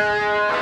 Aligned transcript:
Música 0.00 0.59